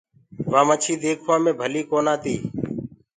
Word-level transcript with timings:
وآ 0.51 0.61
مڇي 0.67 0.93
ديکوآ 1.01 1.35
مي 1.43 1.51
ڀلي 1.59 1.81
ڪونآ 1.89 2.13
تي۔ 2.23 2.35